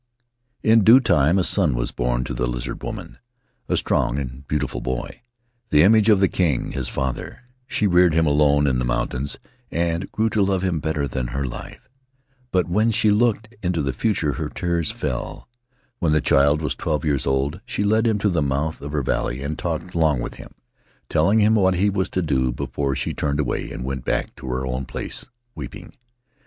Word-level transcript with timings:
"In 0.63 0.83
due 0.83 0.99
time 0.99 1.37
a 1.37 1.43
son 1.43 1.75
was 1.75 1.91
born 1.91 2.23
to 2.23 2.33
that 2.33 2.47
Lizard 2.47 2.81
Woman— 2.81 3.19
a 3.69 3.77
strong 3.77 4.17
and 4.17 4.47
beautiful 4.47 4.81
boy, 4.81 5.21
the 5.69 5.83
image 5.83 6.09
of 6.09 6.19
the 6.19 6.27
king 6.27 6.71
his 6.71 6.89
father; 6.89 7.43
she 7.67 7.85
reared 7.85 8.15
him 8.15 8.25
alone 8.25 8.65
in 8.65 8.79
the 8.79 8.83
mountains 8.83 9.37
and 9.69 10.11
grew 10.11 10.27
to 10.31 10.41
love 10.41 10.63
him 10.63 10.79
better 10.79 11.07
than 11.07 11.27
her 11.27 11.45
life. 11.45 11.87
But 12.51 12.67
when 12.67 12.89
she 12.89 13.11
looked 13.11 13.53
into 13.61 13.83
the 13.83 13.93
future 13.93 14.33
her 14.33 14.49
tears 14.49 14.89
fell. 14.89 15.47
When 15.99 16.13
the 16.13 16.19
child 16.19 16.63
was 16.63 16.73
twelve 16.73 17.05
years 17.05 17.27
old 17.27 17.61
she 17.63 17.83
led 17.83 18.07
him 18.07 18.17
to 18.21 18.29
the 18.29 18.41
mouth 18.41 18.81
of 18.81 18.93
her 18.93 19.03
valley 19.03 19.43
and 19.43 19.55
talked 19.55 19.93
long 19.93 20.19
with 20.19 20.33
him, 20.33 20.55
telling 21.09 21.41
him 21.41 21.53
what 21.53 21.75
he 21.75 21.91
was 21.91 22.09
to 22.09 22.23
do, 22.23 22.51
before 22.51 22.95
she 22.95 23.13
turned 23.13 23.39
away 23.39 23.69
and 23.69 23.83
went 23.85 24.03
back 24.03 24.33
to 24.37 24.47
her 24.47 24.65
own 24.65 24.85
place, 24.85 25.27
weeping. 25.53 25.93